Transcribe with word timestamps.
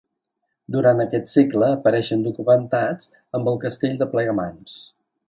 Durant 0.75 1.01
aquest 1.03 1.27
segle 1.33 1.69
apareixen 1.75 2.25
documentats 2.29 3.13
amb 3.41 3.53
el 3.53 3.61
castell 3.67 4.01
de 4.01 4.09
Plegamans. 4.15 4.81